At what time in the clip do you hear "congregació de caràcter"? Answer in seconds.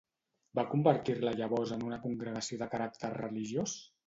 2.07-3.13